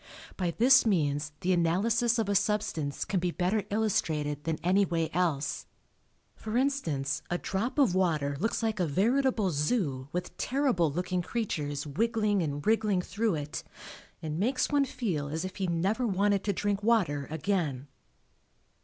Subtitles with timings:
[0.35, 5.11] By this means the analysis of a substance can be better illustrated than any way
[5.13, 5.67] else.
[6.35, 11.85] For instance a drop of water looks like a veritable Zoo with terrible looking creatures
[11.85, 13.63] wiggling and wriggling through it,
[14.23, 17.87] and makes one feel as if he never wanted to drink water again.